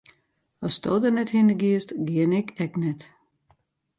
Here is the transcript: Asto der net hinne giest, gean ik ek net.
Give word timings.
Asto 0.67 0.93
der 1.03 1.13
net 1.17 1.33
hinne 1.35 1.55
giest, 1.61 1.89
gean 2.05 2.33
ik 2.39 2.49
ek 2.63 2.73
net. 2.83 3.01